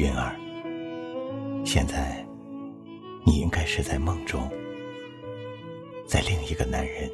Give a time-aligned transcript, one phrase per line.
[0.00, 0.34] 云儿，
[1.62, 2.24] 现在
[3.22, 4.50] 你应该是在梦中，
[6.06, 7.10] 在另一个男人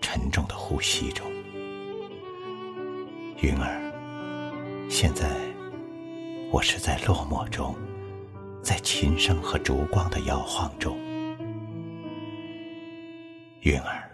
[0.00, 1.26] 沉重的呼吸中。
[3.42, 3.82] 云儿，
[4.88, 5.28] 现在
[6.52, 7.74] 我是在落寞中，
[8.62, 10.96] 在琴声和烛光的摇晃中。
[13.62, 14.08] 云儿，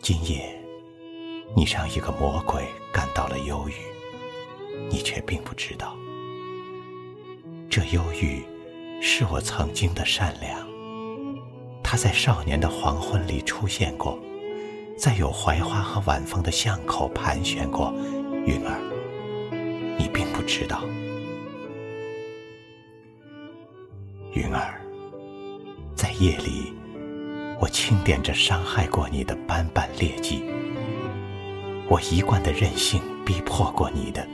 [0.00, 0.54] 今夜
[1.56, 5.96] 你让一个魔鬼感到了忧郁，你却并不知道。
[7.70, 8.42] 这忧郁
[9.00, 10.66] 是我曾经的善良，
[11.84, 14.18] 它在少年的黄昏里出现过，
[14.98, 17.94] 在有槐花和晚风的巷口盘旋过。
[18.44, 18.76] 云儿，
[19.96, 20.82] 你并不知道。
[24.32, 24.80] 云儿，
[25.94, 26.72] 在夜里，
[27.60, 30.42] 我清点着伤害过你的斑斑劣迹，
[31.88, 34.26] 我一贯的任性逼迫过你的。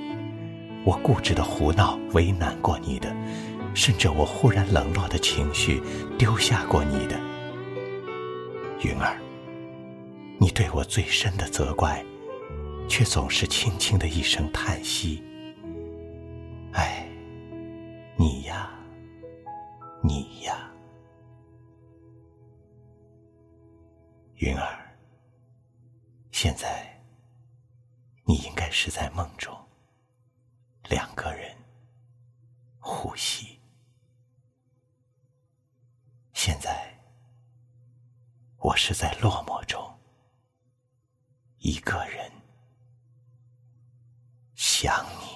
[0.85, 3.09] 我固执的胡闹，为难过你的；
[3.77, 5.83] 甚至我忽然冷落的情绪，
[6.19, 7.21] 丢下过你的。
[8.83, 9.21] 云儿，
[10.41, 12.03] 你对我最深的责怪，
[12.89, 15.23] 却总是轻轻的一声叹息。
[16.73, 17.07] 哎，
[18.17, 18.71] 你呀，
[20.03, 20.71] 你呀，
[24.37, 24.97] 云儿，
[26.33, 26.99] 现在
[28.25, 29.55] 你应该是在梦中。
[30.89, 31.55] 两个人
[32.79, 33.56] 呼吸。
[36.47, 36.97] 现在，
[38.59, 39.99] 我是在落寞中，
[41.59, 42.31] 一个人
[44.55, 45.36] 想你。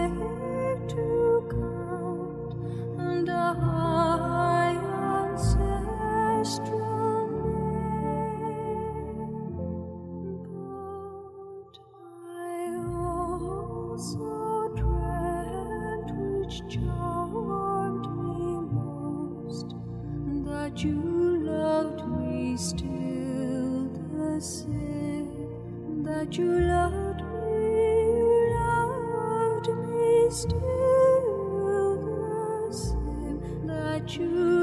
[20.71, 30.61] that you loved me still the same, that you loved me, loved me still
[32.69, 34.60] the same, that you